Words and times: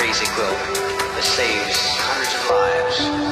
crazy 0.00 0.24
quilt 0.32 0.56
that 1.12 1.22
saves 1.22 1.76
hundreds 2.00 2.32
of 2.34 2.48
lives. 2.48 3.29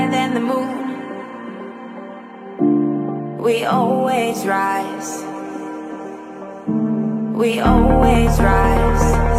higher 0.00 0.10
than 0.10 0.34
the 0.34 0.40
moon. 0.40 0.78
We 3.38 3.64
always 3.64 4.46
rise. 4.46 5.24
We 7.36 7.60
always 7.60 8.40
rise. 8.40 9.29